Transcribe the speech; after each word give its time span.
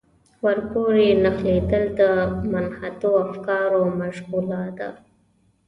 ورپورې 0.45 1.07
نښلېدل 1.23 1.83
د 1.99 2.01
منحطو 2.51 3.11
افکارو 3.25 3.81
مشغولا 3.99 4.63
ده. 4.77 4.89